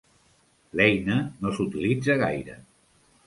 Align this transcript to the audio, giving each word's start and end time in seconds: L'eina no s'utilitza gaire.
L'eina 0.79 1.17
no 1.45 1.53
s'utilitza 1.59 2.17
gaire. 2.25 2.57